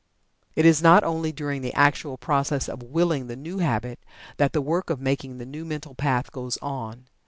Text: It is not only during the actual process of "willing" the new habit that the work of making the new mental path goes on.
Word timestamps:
It 0.55 0.65
is 0.65 0.81
not 0.81 1.03
only 1.03 1.31
during 1.31 1.61
the 1.61 1.75
actual 1.75 2.17
process 2.17 2.67
of 2.67 2.81
"willing" 2.81 3.27
the 3.27 3.35
new 3.35 3.59
habit 3.59 3.99
that 4.37 4.51
the 4.51 4.59
work 4.59 4.89
of 4.89 4.99
making 4.99 5.37
the 5.37 5.45
new 5.45 5.63
mental 5.63 5.93
path 5.93 6.31
goes 6.31 6.57
on. 6.59 7.07